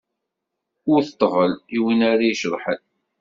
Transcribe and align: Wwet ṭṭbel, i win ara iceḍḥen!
Wwet 0.87 1.09
ṭṭbel, 1.13 1.51
i 1.75 1.77
win 1.83 2.01
ara 2.11 2.23
iceḍḥen! 2.31 2.81